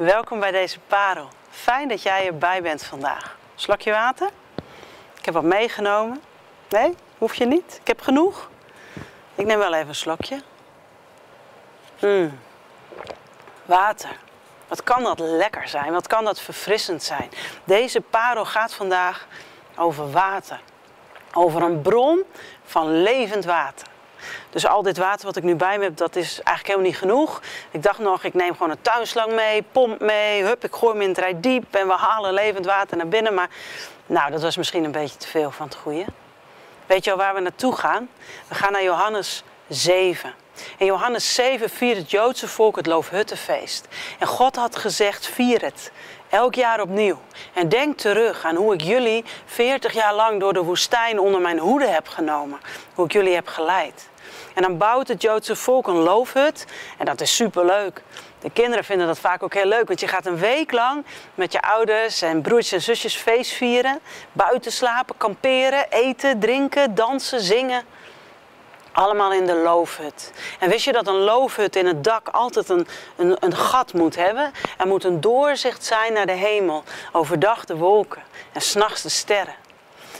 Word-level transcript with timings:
Welkom 0.00 0.40
bij 0.40 0.50
deze 0.50 0.78
parel. 0.80 1.28
Fijn 1.50 1.88
dat 1.88 2.02
jij 2.02 2.26
erbij 2.26 2.62
bent 2.62 2.82
vandaag. 2.82 3.36
Slokje 3.54 3.90
water? 3.90 4.30
Ik 5.18 5.24
heb 5.24 5.34
wat 5.34 5.42
meegenomen. 5.42 6.22
Nee, 6.68 6.94
hoef 7.18 7.34
je 7.34 7.46
niet. 7.46 7.78
Ik 7.80 7.86
heb 7.86 8.00
genoeg. 8.00 8.50
Ik 9.34 9.46
neem 9.46 9.58
wel 9.58 9.74
even 9.74 9.88
een 9.88 9.94
slokje. 9.94 10.42
Mm. 12.00 12.38
Water. 13.64 14.16
Wat 14.68 14.82
kan 14.82 15.02
dat 15.02 15.18
lekker 15.18 15.68
zijn? 15.68 15.92
Wat 15.92 16.06
kan 16.06 16.24
dat 16.24 16.40
verfrissend 16.40 17.02
zijn? 17.02 17.30
Deze 17.64 18.00
parel 18.00 18.44
gaat 18.44 18.74
vandaag 18.74 19.26
over 19.76 20.10
water. 20.10 20.60
Over 21.32 21.62
een 21.62 21.80
bron 21.82 22.22
van 22.64 23.02
levend 23.02 23.44
water. 23.44 23.86
Dus 24.50 24.66
al 24.66 24.82
dit 24.82 24.96
water 24.96 25.26
wat 25.26 25.36
ik 25.36 25.42
nu 25.42 25.54
bij 25.54 25.78
me 25.78 25.84
heb, 25.84 25.96
dat 25.96 26.16
is 26.16 26.28
eigenlijk 26.42 26.66
helemaal 26.66 26.86
niet 26.86 26.98
genoeg. 26.98 27.40
Ik 27.70 27.82
dacht 27.82 27.98
nog, 27.98 28.24
ik 28.24 28.34
neem 28.34 28.52
gewoon 28.52 28.70
een 28.70 28.82
tuinslang 28.82 29.32
mee, 29.32 29.62
pomp 29.72 30.00
mee, 30.00 30.42
hup, 30.42 30.64
ik 30.64 30.74
gooi 30.74 30.92
hem 30.92 31.02
in 31.02 31.08
het 31.08 31.18
rijdiep 31.18 31.74
en 31.74 31.86
we 31.86 31.92
halen 31.92 32.32
levend 32.32 32.66
water 32.66 32.96
naar 32.96 33.08
binnen. 33.08 33.34
Maar 33.34 33.48
nou, 34.06 34.30
dat 34.30 34.42
was 34.42 34.56
misschien 34.56 34.84
een 34.84 34.92
beetje 34.92 35.16
te 35.16 35.28
veel 35.28 35.50
van 35.50 35.66
het 35.66 35.76
goede. 35.76 36.04
Weet 36.86 37.04
je 37.04 37.10
al 37.10 37.16
waar 37.16 37.34
we 37.34 37.40
naartoe 37.40 37.76
gaan? 37.76 38.08
We 38.48 38.54
gaan 38.54 38.72
naar 38.72 38.82
Johannes 38.82 39.42
7. 39.68 40.34
In 40.76 40.86
Johannes 40.86 41.34
7 41.34 41.70
viert 41.70 41.96
het 41.96 42.10
Joodse 42.10 42.48
volk 42.48 42.76
het 42.76 42.86
Loofhuttenfeest. 42.86 43.88
En 44.18 44.26
God 44.26 44.56
had 44.56 44.76
gezegd, 44.76 45.26
vier 45.26 45.60
het. 45.60 45.90
Elk 46.28 46.54
jaar 46.54 46.80
opnieuw. 46.80 47.18
En 47.52 47.68
denk 47.68 47.98
terug 47.98 48.44
aan 48.44 48.56
hoe 48.56 48.74
ik 48.74 48.80
jullie 48.80 49.24
40 49.44 49.92
jaar 49.92 50.14
lang 50.14 50.40
door 50.40 50.52
de 50.52 50.62
woestijn 50.62 51.18
onder 51.18 51.40
mijn 51.40 51.58
hoede 51.58 51.86
heb 51.86 52.08
genomen. 52.08 52.60
Hoe 52.94 53.04
ik 53.04 53.12
jullie 53.12 53.34
heb 53.34 53.48
geleid. 53.48 54.08
En 54.54 54.62
dan 54.62 54.78
bouwt 54.78 55.08
het 55.08 55.22
Joodse 55.22 55.56
volk 55.56 55.86
een 55.86 55.94
loofhut. 55.94 56.64
En 56.98 57.04
dat 57.04 57.20
is 57.20 57.36
superleuk. 57.36 58.02
De 58.40 58.50
kinderen 58.50 58.84
vinden 58.84 59.06
dat 59.06 59.18
vaak 59.18 59.42
ook 59.42 59.54
heel 59.54 59.66
leuk, 59.66 59.86
want 59.86 60.00
je 60.00 60.08
gaat 60.08 60.26
een 60.26 60.38
week 60.38 60.72
lang 60.72 61.04
met 61.34 61.52
je 61.52 61.62
ouders 61.62 62.22
en 62.22 62.42
broertjes 62.42 62.72
en 62.72 62.82
zusjes 62.82 63.16
feest 63.16 63.52
vieren. 63.52 64.00
Buiten 64.32 64.72
slapen, 64.72 65.16
kamperen, 65.16 65.90
eten, 65.90 66.38
drinken, 66.38 66.94
dansen, 66.94 67.40
zingen. 67.40 67.84
Allemaal 68.92 69.32
in 69.32 69.46
de 69.46 69.54
loofhut. 69.54 70.32
En 70.58 70.68
wist 70.68 70.84
je 70.84 70.92
dat 70.92 71.06
een 71.06 71.18
loofhut 71.18 71.76
in 71.76 71.86
het 71.86 72.04
dak 72.04 72.28
altijd 72.28 72.68
een, 72.68 72.86
een, 73.16 73.36
een 73.40 73.56
gat 73.56 73.92
moet 73.92 74.16
hebben? 74.16 74.52
Er 74.78 74.86
moet 74.86 75.04
een 75.04 75.20
doorzicht 75.20 75.84
zijn 75.84 76.12
naar 76.12 76.26
de 76.26 76.32
hemel. 76.32 76.82
Overdag 77.12 77.64
de 77.64 77.76
wolken 77.76 78.22
en 78.52 78.60
s'nachts 78.60 79.02
de 79.02 79.08
sterren. 79.08 79.54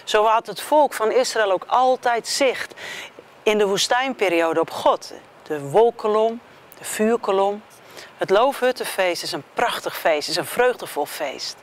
Zo 0.05 0.25
had 0.25 0.47
het 0.47 0.61
volk 0.61 0.95
van 0.95 1.13
Israël 1.13 1.51
ook 1.51 1.65
altijd 1.67 2.29
zicht 2.29 2.75
in 3.51 3.59
de 3.59 3.67
woestijnperiode 3.67 4.61
op 4.61 4.71
God. 4.71 5.13
De 5.43 5.61
wolkolom, 5.61 6.41
de 6.79 6.85
vuurkolom. 6.85 7.63
Het 8.17 8.31
Loofhuttenfeest 8.31 9.23
is 9.23 9.33
een 9.33 9.45
prachtig 9.55 9.99
feest, 9.99 10.29
is 10.29 10.37
een 10.37 10.47
vreugdevol 10.47 11.07
feest. 11.07 11.57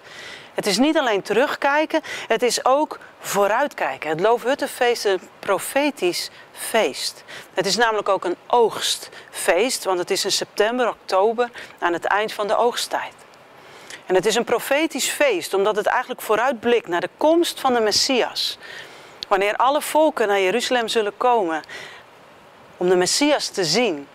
Het 0.54 0.66
is 0.66 0.78
niet 0.78 0.98
alleen 0.98 1.22
terugkijken, 1.22 2.02
het 2.28 2.42
is 2.44 2.66
ook 2.66 3.00
vooruitkijken. 3.20 4.10
Het 4.10 4.20
Loofhuttenfeest 4.20 5.06
is 5.06 5.12
een 5.12 5.30
profetisch 5.40 6.30
feest. 6.52 7.24
Het 7.54 7.66
is 7.66 7.76
namelijk 7.76 8.10
ook 8.10 8.26
een 8.26 8.38
oogstfeest, 8.48 9.84
want 9.84 10.00
het 10.00 10.12
is 10.12 10.26
in 10.26 10.32
september, 10.32 10.90
oktober 10.90 11.50
aan 11.80 11.94
het 11.94 12.06
eind 12.06 12.34
van 12.34 12.48
de 12.48 12.58
oogsttijd. 12.58 13.14
En 14.06 14.16
het 14.16 14.26
is 14.26 14.36
een 14.36 14.44
profetisch 14.44 15.10
feest, 15.10 15.54
omdat 15.54 15.76
het 15.76 15.86
eigenlijk 15.86 16.22
vooruitblikt 16.22 16.88
naar 16.88 17.02
de 17.02 17.10
komst 17.18 17.60
van 17.60 17.74
de 17.74 17.80
Messias. 17.80 18.58
Wanneer 19.28 19.56
alle 19.56 19.82
volken 19.82 20.28
naar 20.28 20.40
Jeruzalem 20.40 20.88
zullen 20.88 21.18
komen 21.18 21.62
om 22.78 22.90
de 22.90 22.96
Messias 22.96 23.48
te 23.48 23.66
zien 23.66 24.08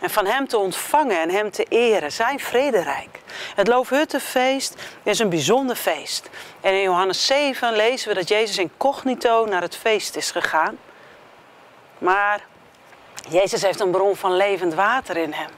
en 0.00 0.10
van 0.10 0.26
hem 0.26 0.48
te 0.48 0.58
ontvangen 0.58 1.20
en 1.20 1.30
hem 1.30 1.50
te 1.50 1.64
eren, 1.64 2.12
zijn 2.12 2.40
vrederijk. 2.40 3.20
Het 3.54 3.68
Loofhuttenfeest 3.68 4.74
is 5.02 5.18
een 5.18 5.28
bijzonder 5.28 5.76
feest. 5.76 6.30
En 6.60 6.74
in 6.74 6.82
Johannes 6.82 7.26
7 7.26 7.72
lezen 7.72 8.08
we 8.08 8.14
dat 8.14 8.28
Jezus 8.28 8.58
incognito 8.58 9.44
naar 9.44 9.62
het 9.62 9.76
feest 9.76 10.16
is 10.16 10.30
gegaan. 10.30 10.78
Maar 11.98 12.44
Jezus 13.28 13.62
heeft 13.62 13.80
een 13.80 13.90
bron 13.90 14.16
van 14.16 14.36
levend 14.36 14.74
water 14.74 15.16
in 15.16 15.32
hem. 15.32 15.50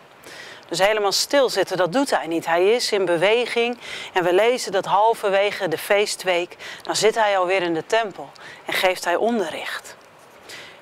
Dus 0.68 0.78
helemaal 0.78 1.12
stilzitten, 1.12 1.76
dat 1.76 1.92
doet 1.92 2.10
hij 2.10 2.26
niet. 2.26 2.46
Hij 2.46 2.74
is 2.74 2.92
in 2.92 3.04
beweging 3.04 3.78
en 4.12 4.24
we 4.24 4.32
lezen 4.32 4.72
dat 4.72 4.84
halverwege 4.84 5.68
de 5.68 5.78
feestweek, 5.78 6.56
dan 6.82 6.96
zit 6.96 7.14
hij 7.14 7.38
alweer 7.38 7.62
in 7.62 7.74
de 7.74 7.86
tempel 7.86 8.30
en 8.64 8.72
geeft 8.72 9.04
hij 9.04 9.16
onderricht. 9.16 9.96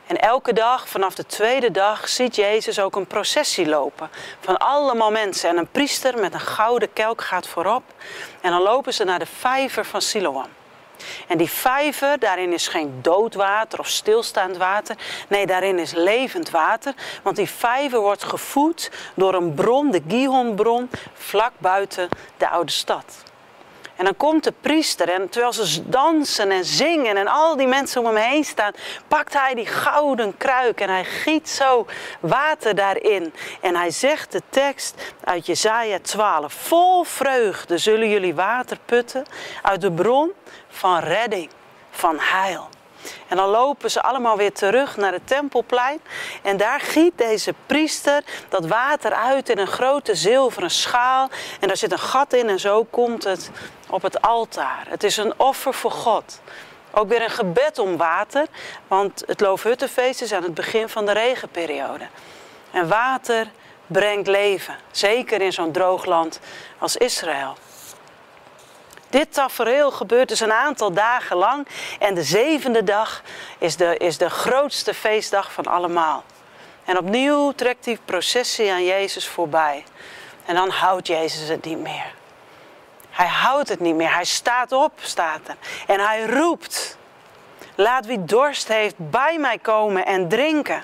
En 0.07 0.21
elke 0.21 0.53
dag, 0.53 0.89
vanaf 0.89 1.15
de 1.15 1.27
tweede 1.27 1.71
dag, 1.71 2.09
ziet 2.09 2.37
Jezus 2.37 2.81
ook 2.81 2.97
een 2.97 3.07
processie 3.07 3.67
lopen. 3.67 4.11
Van 4.41 4.57
allemaal 4.59 5.11
mensen. 5.11 5.51
En 5.51 5.57
een 5.57 5.71
priester 5.71 6.19
met 6.19 6.35
een 6.35 6.41
gouden 6.41 6.93
kelk 6.93 7.21
gaat 7.21 7.47
voorop. 7.47 7.83
En 8.41 8.51
dan 8.51 8.63
lopen 8.63 8.95
ze 8.95 9.05
naar 9.05 9.19
de 9.19 9.27
vijver 9.27 9.85
van 9.85 10.03
Siloam. 10.03 10.49
En 11.29 11.39
die 11.39 11.51
vijver, 11.51 12.19
daarin 12.19 12.53
is 12.53 12.69
geen 12.69 12.99
dood 13.03 13.35
water 13.35 13.79
of 13.79 13.89
stilstaand 13.89 14.57
water. 14.57 14.97
Nee, 15.29 15.47
daarin 15.47 15.79
is 15.79 15.93
levend 15.93 16.51
water. 16.51 16.95
Want 17.23 17.37
die 17.37 17.51
vijver 17.51 18.01
wordt 18.01 18.25
gevoed 18.25 18.91
door 19.15 19.35
een 19.35 19.55
bron, 19.55 19.91
de 19.91 20.03
Gihonbron, 20.09 20.91
vlak 21.13 21.53
buiten 21.59 22.09
de 22.37 22.49
oude 22.49 22.73
stad. 22.73 23.23
En 23.97 24.05
dan 24.05 24.17
komt 24.17 24.45
de 24.45 24.53
priester 24.61 25.09
en 25.09 25.29
terwijl 25.29 25.53
ze 25.53 25.89
dansen 25.89 26.51
en 26.51 26.65
zingen 26.65 27.17
en 27.17 27.27
al 27.27 27.57
die 27.57 27.67
mensen 27.67 28.01
om 28.01 28.07
hem 28.07 28.17
heen 28.17 28.45
staan, 28.45 28.73
pakt 29.09 29.33
hij 29.33 29.55
die 29.55 29.67
gouden 29.67 30.37
kruik 30.37 30.81
en 30.81 30.89
hij 30.89 31.05
giet 31.05 31.49
zo 31.49 31.87
water 32.21 32.75
daarin. 32.75 33.33
En 33.61 33.77
hij 33.77 33.91
zegt 33.91 34.33
de 34.33 34.43
tekst 34.49 35.15
uit 35.25 35.47
Jesaja 35.47 35.99
12, 36.03 36.53
vol 36.53 37.05
vreugde 37.05 37.79
zullen 37.79 38.09
jullie 38.09 38.35
water 38.35 38.79
putten 38.85 39.25
uit 39.63 39.81
de 39.81 39.93
bron 39.93 40.33
van 40.69 40.99
redding, 40.99 41.51
van 41.91 42.17
heil. 42.19 42.69
En 43.29 43.37
dan 43.37 43.49
lopen 43.49 43.91
ze 43.91 44.03
allemaal 44.03 44.37
weer 44.37 44.53
terug 44.53 44.97
naar 44.97 45.13
het 45.13 45.27
tempelplein. 45.27 46.01
En 46.43 46.57
daar 46.57 46.81
giet 46.81 47.13
deze 47.19 47.55
priester 47.67 48.23
dat 48.49 48.67
water 48.67 49.13
uit 49.13 49.49
in 49.49 49.59
een 49.59 49.67
grote 49.67 50.15
zilveren 50.15 50.71
schaal. 50.71 51.29
En 51.61 51.69
daar 51.69 51.77
zit 51.77 51.93
een 51.93 51.99
gat 51.99 52.33
in 52.33 52.49
en 52.49 52.61
zo 52.61 52.85
komt 52.91 53.25
het 53.25 53.51
op 53.91 54.03
het 54.03 54.23
altaar. 54.23 54.85
Het 54.89 55.03
is 55.05 55.17
een 55.17 55.33
offer 55.37 55.75
voor 55.75 55.91
God. 55.91 56.41
Ook 56.95 57.09
weer 57.09 57.23
een 57.23 57.31
gebed 57.31 57.79
om 57.79 57.97
water, 57.97 58.47
want 58.89 59.23
het 59.27 59.41
Loofhuttenfeest 59.41 60.23
is 60.23 60.33
aan 60.33 60.43
het 60.43 60.55
begin 60.55 60.89
van 60.89 61.07
de 61.07 61.13
regenperiode. 61.13 62.07
En 62.71 62.89
water 62.89 63.51
brengt 63.87 64.27
leven, 64.27 64.77
zeker 64.91 65.41
in 65.41 65.53
zo'n 65.53 65.73
droog 65.73 66.05
land 66.05 66.41
als 66.79 66.97
Israël. 66.97 67.57
Dit 69.13 69.33
tafereel 69.33 69.91
gebeurt 69.91 70.29
dus 70.29 70.41
een 70.41 70.53
aantal 70.53 70.93
dagen 70.93 71.37
lang. 71.37 71.67
En 71.99 72.15
de 72.15 72.23
zevende 72.23 72.85
dag 72.85 73.23
is 73.59 73.77
de, 73.77 73.97
is 73.97 74.19
de 74.19 74.31
grootste 74.31 74.95
feestdag 74.95 75.53
van 75.53 75.65
allemaal. 75.65 76.25
En 76.85 76.99
opnieuw 76.99 77.53
trekt 77.53 77.85
die 77.85 77.99
processie 78.05 78.73
aan 78.73 78.85
Jezus 78.85 79.29
voorbij. 79.29 79.85
En 80.45 80.55
dan 80.55 80.71
houdt 80.71 81.07
Jezus 81.07 81.49
het 81.49 81.65
niet 81.65 81.79
meer. 81.79 82.15
Hij 83.11 83.27
houdt 83.27 83.69
het 83.69 83.81
niet 83.81 83.95
meer. 83.95 84.15
Hij 84.15 84.25
staat 84.25 84.73
op, 84.73 84.93
staat 85.01 85.49
er. 85.49 85.57
En 85.87 86.01
hij 86.01 86.27
roept. 86.27 86.97
Laat 87.75 88.07
wie 88.07 88.25
dorst 88.25 88.69
heeft 88.69 88.95
bij 88.97 89.39
mij 89.39 89.59
komen 89.59 90.07
en 90.07 90.29
drinken. 90.29 90.83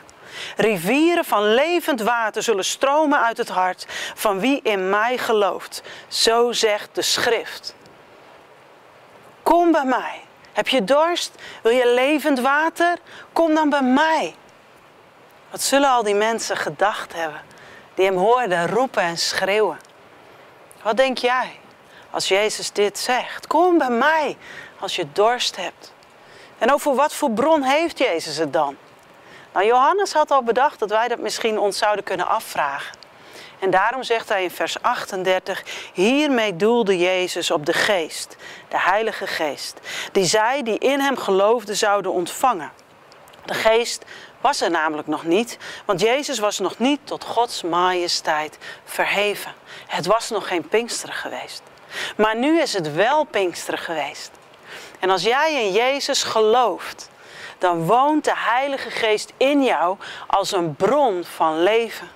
Rivieren 0.57 1.25
van 1.25 1.55
levend 1.55 2.01
water 2.01 2.43
zullen 2.43 2.65
stromen 2.65 3.21
uit 3.21 3.37
het 3.37 3.49
hart 3.49 3.87
van 4.15 4.41
wie 4.41 4.61
in 4.63 4.91
mij 4.91 5.19
gelooft. 5.19 5.83
Zo 6.09 6.53
zegt 6.53 6.89
de 6.93 7.03
schrift. 7.03 7.77
Kom 9.49 9.73
bij 9.73 9.85
mij. 9.85 10.21
Heb 10.53 10.69
je 10.69 10.85
dorst? 10.85 11.35
Wil 11.63 11.73
je 11.73 11.93
levend 11.95 12.41
water? 12.41 12.99
Kom 13.33 13.55
dan 13.55 13.71
bij 13.71 13.83
mij. 13.83 14.35
Wat 15.51 15.63
zullen 15.63 15.91
al 15.91 16.03
die 16.03 16.15
mensen 16.15 16.57
gedacht 16.57 17.13
hebben 17.13 17.41
die 17.95 18.07
hem 18.07 18.17
hoorden 18.17 18.69
roepen 18.69 19.03
en 19.03 19.19
schreeuwen? 19.19 19.79
Wat 20.83 20.97
denk 20.97 21.19
jij 21.19 21.61
als 22.11 22.29
Jezus 22.29 22.73
dit 22.73 22.99
zegt? 22.99 23.47
Kom 23.47 23.79
bij 23.79 23.91
mij 23.91 24.37
als 24.81 24.97
je 24.97 25.13
dorst 25.13 25.57
hebt. 25.57 25.93
En 26.59 26.73
over 26.73 26.95
wat 26.95 27.15
voor 27.15 27.31
bron 27.31 27.63
heeft 27.63 27.99
Jezus 27.99 28.37
het 28.37 28.53
dan? 28.53 28.77
Nou, 29.53 29.67
Johannes 29.67 30.13
had 30.13 30.31
al 30.31 30.43
bedacht 30.43 30.79
dat 30.79 30.91
wij 30.91 31.09
dat 31.09 31.19
misschien 31.19 31.59
ons 31.59 31.79
zouden 31.79 32.05
kunnen 32.05 32.29
afvragen. 32.29 32.97
En 33.59 33.71
daarom 33.71 34.03
zegt 34.03 34.29
hij 34.29 34.43
in 34.43 34.51
vers 34.51 34.83
38, 34.83 35.63
hiermee 35.93 36.57
doelde 36.57 36.99
Jezus 36.99 37.51
op 37.51 37.67
de 37.67 37.73
geest, 37.73 38.37
de 38.69 38.81
Heilige 38.81 39.27
Geest, 39.27 39.81
die 40.13 40.25
zij 40.25 40.63
die 40.63 40.79
in 40.79 41.01
hem 41.01 41.17
geloofden 41.17 41.77
zouden 41.77 42.13
ontvangen. 42.13 42.73
De 43.45 43.55
geest 43.55 44.05
was 44.41 44.61
er 44.61 44.71
namelijk 44.71 45.09
nog 45.09 45.25
niet, 45.25 45.59
want 45.85 46.01
Jezus 46.01 46.39
was 46.39 46.59
nog 46.59 46.79
niet 46.79 47.01
tot 47.05 47.25
Gods 47.25 47.63
majesteit 47.63 48.59
verheven. 48.85 49.53
Het 49.87 50.07
was 50.07 50.31
nog 50.31 50.49
geen 50.49 50.69
Pinksteren 50.69 51.15
geweest. 51.15 51.63
Maar 52.17 52.37
nu 52.37 52.61
is 52.61 52.73
het 52.73 52.95
wel 52.95 53.25
Pinksteren 53.25 53.79
geweest. 53.79 54.31
En 54.99 55.11
als 55.11 55.23
jij 55.23 55.65
in 55.65 55.73
Jezus 55.73 56.23
gelooft, 56.23 57.11
dan 57.59 57.87
woont 57.87 58.25
de 58.25 58.37
Heilige 58.37 58.91
Geest 58.91 59.33
in 59.37 59.65
jou 59.65 59.97
als 60.27 60.53
een 60.53 60.75
bron 60.75 61.25
van 61.25 61.63
leven. 61.63 62.09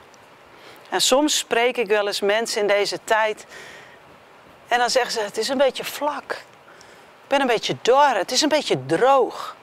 En 0.93 1.01
soms 1.01 1.39
spreek 1.39 1.77
ik 1.77 1.87
wel 1.87 2.07
eens 2.07 2.21
mensen 2.21 2.61
in 2.61 2.67
deze 2.67 2.99
tijd 3.05 3.47
En 4.69 4.79
dan 4.79 4.91
zeggen 4.91 5.13
ze, 5.13 5.21
het 5.21 5.39
is 5.39 5.49
een 5.49 5.59
beetje 5.59 5.85
vlak. 5.85 6.33
Ik 7.23 7.29
ben 7.29 7.41
een 7.41 7.47
beetje 7.47 7.77
dor, 7.83 8.09
het 8.15 8.31
is 8.31 8.43
een 8.43 8.49
beetje 8.49 8.87
droog. 8.87 9.57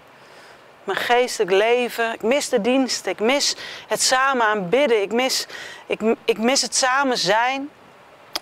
Mijn 0.83 0.97
geestelijk 0.97 1.51
leven, 1.51 2.13
ik 2.13 2.21
mis 2.21 2.49
de 2.49 2.61
dienst, 2.61 3.05
ik 3.05 3.19
mis 3.19 3.55
het 3.87 4.01
samen 4.01 4.45
aanbidden, 4.45 5.01
ik 5.01 5.11
mis, 5.11 5.47
ik, 5.85 6.01
ik 6.25 6.37
mis 6.37 6.61
het 6.61 6.75
samen 6.75 7.17
zijn, 7.17 7.69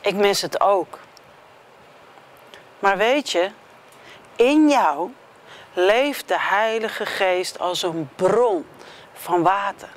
ik 0.02 0.16
mis 0.16 0.42
het 0.42 0.62
ook. 0.62 1.00
Maar 2.80 2.98
weet 2.98 3.30
je, 3.30 3.52
in 4.36 4.70
jou 4.70 5.12
leeft 5.74 6.28
de 6.28 6.40
Heilige 6.40 7.06
Geest 7.06 7.60
als 7.60 7.84
een 7.84 8.10
bron 8.16 8.66
van 9.14 9.44
water. 9.44 9.90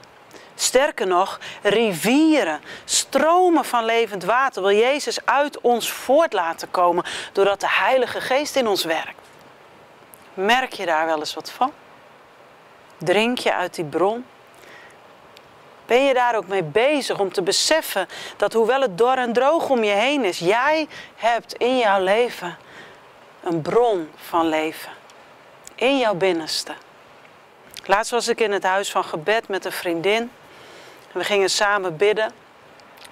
Sterker 0.60 1.06
nog, 1.06 1.38
rivieren, 1.62 2.60
stromen 2.84 3.64
van 3.64 3.84
levend 3.84 4.24
water 4.24 4.62
wil 4.62 4.76
Jezus 4.76 5.24
uit 5.24 5.60
ons 5.60 5.90
voort 5.90 6.32
laten 6.32 6.70
komen 6.70 7.04
doordat 7.32 7.60
de 7.60 7.70
Heilige 7.70 8.20
Geest 8.20 8.56
in 8.56 8.68
ons 8.68 8.84
werkt. 8.84 9.20
Merk 10.34 10.72
je 10.72 10.86
daar 10.86 11.06
wel 11.06 11.18
eens 11.18 11.34
wat 11.34 11.50
van? 11.50 11.72
Drink 12.98 13.38
je 13.38 13.54
uit 13.54 13.74
die 13.74 13.84
bron? 13.84 14.24
Ben 15.86 16.04
je 16.04 16.14
daar 16.14 16.36
ook 16.36 16.46
mee 16.46 16.62
bezig 16.62 17.18
om 17.18 17.32
te 17.32 17.42
beseffen 17.42 18.08
dat 18.36 18.52
hoewel 18.52 18.80
het 18.80 18.98
dor 18.98 19.16
en 19.16 19.32
droog 19.32 19.68
om 19.68 19.84
je 19.84 19.92
heen 19.92 20.24
is, 20.24 20.38
jij 20.38 20.88
hebt 21.16 21.54
in 21.54 21.78
jouw 21.78 22.02
leven 22.02 22.56
een 23.42 23.62
bron 23.62 24.10
van 24.16 24.48
leven. 24.48 24.92
In 25.74 25.98
jouw 25.98 26.14
binnenste. 26.14 26.72
Laatst 27.84 28.10
was 28.10 28.28
ik 28.28 28.40
in 28.40 28.52
het 28.52 28.64
huis 28.64 28.90
van 28.90 29.04
gebed 29.04 29.48
met 29.48 29.64
een 29.64 29.72
vriendin. 29.72 30.30
We 31.12 31.24
gingen 31.24 31.50
samen 31.50 31.96
bidden. 31.96 32.32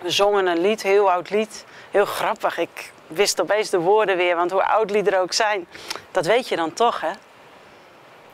We 0.00 0.10
zongen 0.10 0.46
een 0.46 0.60
lied, 0.60 0.82
heel 0.82 1.10
oud 1.10 1.30
lied. 1.30 1.64
Heel 1.90 2.04
grappig. 2.04 2.58
Ik 2.58 2.92
wist 3.06 3.40
opeens 3.40 3.70
de 3.70 3.78
woorden 3.78 4.16
weer, 4.16 4.36
want 4.36 4.50
hoe 4.50 4.64
oud 4.64 4.90
liederen 4.90 5.20
ook 5.20 5.32
zijn, 5.32 5.66
dat 6.10 6.26
weet 6.26 6.48
je 6.48 6.56
dan 6.56 6.72
toch, 6.72 7.00
hè? 7.00 7.10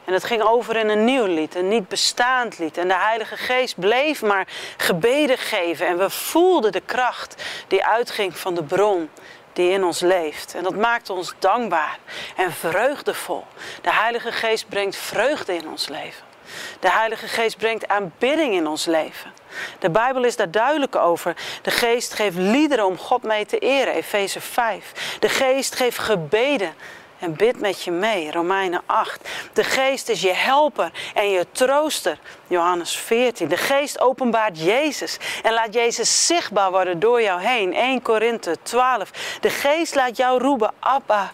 En 0.04 0.12
het 0.12 0.24
ging 0.24 0.42
over 0.42 0.76
in 0.76 0.88
een 0.88 1.04
nieuw 1.04 1.24
lied, 1.24 1.54
een 1.54 1.68
niet 1.68 1.88
bestaand 1.88 2.58
lied. 2.58 2.76
En 2.76 2.88
de 2.88 2.96
Heilige 2.96 3.36
Geest 3.36 3.78
bleef 3.78 4.22
maar 4.22 4.46
gebeden 4.76 5.38
geven. 5.38 5.86
En 5.86 5.98
we 5.98 6.10
voelden 6.10 6.72
de 6.72 6.80
kracht 6.80 7.42
die 7.68 7.84
uitging 7.84 8.38
van 8.38 8.54
de 8.54 8.62
bron 8.62 9.10
die 9.52 9.70
in 9.70 9.84
ons 9.84 10.00
leeft. 10.00 10.54
En 10.54 10.62
dat 10.62 10.74
maakt 10.74 11.10
ons 11.10 11.34
dankbaar 11.38 11.98
en 12.36 12.52
vreugdevol. 12.52 13.44
De 13.82 13.92
Heilige 13.92 14.32
Geest 14.32 14.68
brengt 14.68 14.96
vreugde 14.96 15.54
in 15.54 15.68
ons 15.68 15.88
leven. 15.88 16.33
De 16.80 16.90
Heilige 16.90 17.28
Geest 17.28 17.56
brengt 17.56 17.88
aanbidding 17.88 18.54
in 18.54 18.66
ons 18.66 18.84
leven. 18.84 19.32
De 19.78 19.90
Bijbel 19.90 20.24
is 20.24 20.36
daar 20.36 20.50
duidelijk 20.50 20.96
over. 20.96 21.36
De 21.62 21.70
Geest 21.70 22.14
geeft 22.14 22.36
liederen 22.36 22.86
om 22.86 22.98
God 22.98 23.22
mee 23.22 23.46
te 23.46 23.58
eren, 23.58 23.94
Efeze 23.94 24.40
5. 24.40 25.16
De 25.20 25.28
Geest 25.28 25.74
geeft 25.74 25.98
gebeden 25.98 26.74
en 27.18 27.34
bid 27.36 27.60
met 27.60 27.82
je 27.82 27.90
mee, 27.90 28.30
Romeinen 28.30 28.82
8. 28.86 29.28
De 29.52 29.64
Geest 29.64 30.08
is 30.08 30.20
je 30.20 30.32
helper 30.32 30.90
en 31.14 31.30
je 31.30 31.46
trooster, 31.52 32.18
Johannes 32.46 32.96
14. 32.96 33.48
De 33.48 33.56
Geest 33.56 34.00
openbaart 34.00 34.60
Jezus 34.60 35.18
en 35.42 35.52
laat 35.52 35.74
Jezus 35.74 36.26
zichtbaar 36.26 36.70
worden 36.70 36.98
door 36.98 37.22
jou 37.22 37.40
heen, 37.40 37.74
1 37.74 38.02
Korinthe 38.02 38.56
12. 38.62 39.10
De 39.40 39.50
Geest 39.50 39.94
laat 39.94 40.16
jou 40.16 40.40
roepen, 40.40 40.72
Abba, 40.78 41.32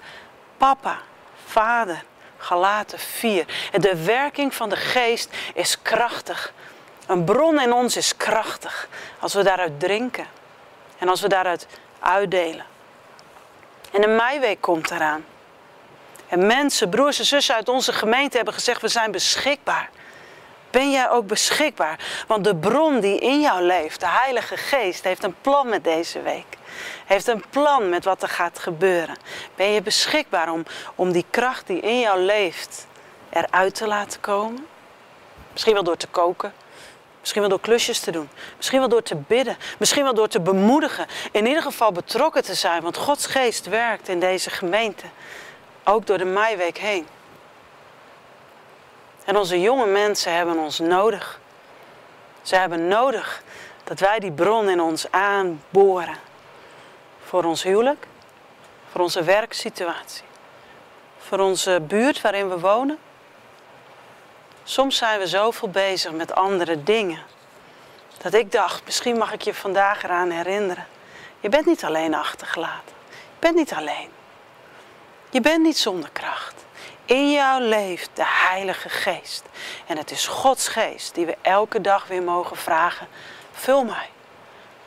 Papa, 0.57 0.99
Vader. 1.47 2.05
Galaten 2.41 2.99
4. 2.99 3.47
De 3.73 4.05
werking 4.05 4.55
van 4.55 4.69
de 4.69 4.77
geest 4.77 5.37
is 5.55 5.83
krachtig. 5.83 6.53
Een 7.07 7.25
bron 7.25 7.61
in 7.61 7.73
ons 7.73 7.97
is 7.97 8.17
krachtig. 8.17 8.89
Als 9.19 9.35
we 9.35 9.43
daaruit 9.43 9.81
drinken. 9.81 10.27
En 10.99 11.09
als 11.09 11.21
we 11.21 11.29
daaruit 11.29 11.67
uitdelen. 12.01 12.65
En 13.93 14.01
de 14.01 14.07
meiweek 14.07 14.61
komt 14.61 14.91
eraan. 14.91 15.25
En 16.29 16.47
mensen, 16.47 16.89
broers 16.89 17.19
en 17.19 17.25
zussen 17.25 17.55
uit 17.55 17.69
onze 17.69 17.93
gemeente 17.93 18.37
hebben 18.37 18.55
gezegd: 18.55 18.81
we 18.81 18.89
zijn 18.89 19.11
beschikbaar. 19.11 19.91
Ben 20.71 20.91
jij 20.91 21.11
ook 21.11 21.27
beschikbaar? 21.27 21.99
Want 22.27 22.45
de 22.45 22.57
bron 22.57 23.01
die 23.01 23.19
in 23.19 23.41
jou 23.41 23.63
leeft, 23.63 24.01
de 24.01 24.09
Heilige 24.09 24.57
Geest, 24.57 25.05
heeft 25.05 25.25
een 25.25 25.35
plan 25.41 25.69
met 25.69 25.85
deze 25.85 26.23
week. 26.23 26.59
Heeft 27.07 27.27
een 27.27 27.45
plan 27.51 27.89
met 27.89 28.05
wat 28.05 28.23
er 28.23 28.29
gaat 28.29 28.59
gebeuren. 28.59 29.17
Ben 29.55 29.73
je 29.73 29.83
beschikbaar 29.83 30.53
om, 30.53 30.65
om 30.95 31.13
die 31.13 31.25
kracht 31.31 31.67
die 31.67 31.81
in 31.81 32.01
jou 32.01 32.21
leeft 32.21 32.87
eruit 33.31 33.75
te 33.75 33.87
laten 33.87 34.21
komen? 34.21 34.67
Misschien 35.53 35.75
wel 35.75 35.85
door 35.85 35.97
te 35.97 36.07
koken. 36.07 36.53
Misschien 37.21 37.41
wel 37.41 37.51
door 37.51 37.61
klusjes 37.61 38.01
te 38.01 38.11
doen. 38.11 38.29
Misschien 38.57 38.79
wel 38.79 38.89
door 38.89 39.03
te 39.03 39.17
bidden. 39.17 39.57
Misschien 39.79 40.03
wel 40.03 40.15
door 40.15 40.29
te 40.29 40.41
bemoedigen. 40.41 41.07
In 41.33 41.47
ieder 41.47 41.63
geval 41.63 41.93
betrokken 41.93 42.45
te 42.45 42.55
zijn. 42.55 42.83
Want 42.83 42.97
Gods 42.97 43.27
geest 43.27 43.67
werkt 43.67 44.09
in 44.09 44.21
deze 44.21 44.51
gemeente. 44.51 45.07
Ook 45.85 46.07
door 46.07 46.19
de 46.19 46.25
meiweek 46.25 46.79
heen. 46.79 47.07
En 49.25 49.37
onze 49.37 49.61
jonge 49.61 49.87
mensen 49.87 50.35
hebben 50.35 50.59
ons 50.59 50.79
nodig. 50.79 51.41
Ze 52.43 52.57
hebben 52.57 52.89
nodig 52.89 53.43
dat 53.85 54.01
wij 54.01 54.19
die 54.19 54.33
bron 54.33 54.69
in 54.69 54.81
ons 54.81 55.11
aanboren. 55.11 56.17
Voor 57.31 57.45
ons 57.45 57.63
huwelijk, 57.63 58.07
voor 58.91 59.01
onze 59.01 59.23
werksituatie, 59.23 60.25
voor 61.19 61.39
onze 61.39 61.81
buurt 61.83 62.21
waarin 62.21 62.49
we 62.49 62.61
wonen. 62.61 62.99
Soms 64.65 64.97
zijn 64.97 65.19
we 65.19 65.27
zoveel 65.27 65.69
bezig 65.69 66.13
met 66.13 66.35
andere 66.35 66.83
dingen. 66.83 67.23
Dat 68.23 68.35
ik 68.35 68.53
dacht, 68.53 68.85
misschien 68.85 69.17
mag 69.19 69.33
ik 69.33 69.43
je 69.43 69.55
vandaag 69.55 70.03
eraan 70.03 70.31
herinneren. 70.31 70.87
Je 71.41 71.49
bent 71.49 71.67
niet 71.67 71.85
alleen 71.85 72.15
achtergelaten. 72.15 72.95
Je 73.09 73.39
bent 73.39 73.57
niet 73.57 73.73
alleen. 73.73 74.11
Je 75.31 75.41
bent 75.41 75.63
niet 75.63 75.79
zonder 75.79 76.11
kracht. 76.13 76.65
In 77.05 77.33
jou 77.33 77.63
leeft 77.63 78.11
de 78.15 78.27
Heilige 78.27 78.89
Geest. 78.89 79.45
En 79.87 79.97
het 79.97 80.11
is 80.11 80.27
Gods 80.27 80.69
Geest 80.69 81.15
die 81.15 81.27
we 81.27 81.37
elke 81.43 81.81
dag 81.81 82.07
weer 82.07 82.23
mogen 82.23 82.57
vragen. 82.57 83.09
Vul 83.53 83.85
mij. 83.85 84.09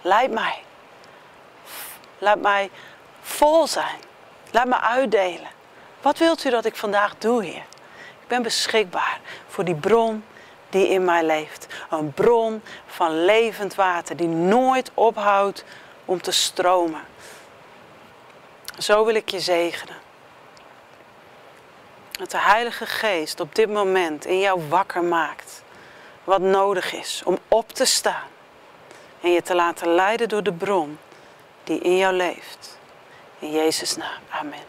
Leid 0.02 0.32
mij. 0.32 0.64
Laat 2.24 2.42
mij 2.42 2.70
vol 3.22 3.68
zijn. 3.68 4.00
Laat 4.52 4.68
me 4.68 4.80
uitdelen. 4.80 5.50
Wat 6.02 6.18
wilt 6.18 6.46
u 6.46 6.50
dat 6.50 6.66
ik 6.66 6.76
vandaag 6.76 7.16
doe, 7.18 7.44
Heer? 7.44 7.66
Ik 8.22 8.28
ben 8.28 8.42
beschikbaar 8.42 9.20
voor 9.48 9.64
die 9.64 9.76
bron 9.76 10.24
die 10.70 10.88
in 10.88 11.06
mij 11.06 11.24
leeft. 11.24 11.68
Een 11.90 12.14
bron 12.14 12.62
van 12.86 13.26
levend 13.26 13.76
water 13.76 14.16
die 14.16 14.28
nooit 14.28 14.92
ophoudt 14.94 15.64
om 16.06 16.22
te 16.22 16.32
stromen. 16.32 17.02
Zo 18.78 19.06
wil 19.06 19.16
ik 19.16 19.30
je 19.30 19.40
zegenen. 19.40 19.96
Dat 22.12 22.32
de 22.32 22.40
Heilige 22.40 22.86
Geest 22.86 23.40
op 23.40 23.56
dit 23.56 23.70
moment 23.70 24.26
in 24.26 24.40
jou 24.40 24.68
wakker 24.70 25.04
maakt. 25.04 25.64
Wat 26.24 26.42
nodig 26.42 26.94
is 26.94 27.22
om 27.26 27.38
op 27.48 27.72
te 27.72 27.86
staan. 27.86 28.28
En 29.22 29.32
je 29.32 29.42
te 29.42 29.56
laten 29.56 29.88
leiden 29.88 30.30
door 30.30 30.44
de 30.44 30.54
bron 30.54 31.00
die 31.64 31.80
in 31.80 31.98
jou 31.98 32.16
leeft. 32.16 32.78
In 33.40 33.52
Jezus' 33.52 33.96
naam. 33.96 34.22
Amen. 34.30 34.60